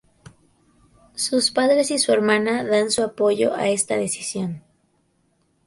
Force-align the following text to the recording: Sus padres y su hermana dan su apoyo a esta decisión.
Sus 1.13 1.51
padres 1.51 1.91
y 1.91 1.99
su 1.99 2.11
hermana 2.11 2.63
dan 2.63 2.89
su 2.89 3.03
apoyo 3.03 3.53
a 3.53 3.69
esta 3.69 3.97
decisión. 3.97 4.63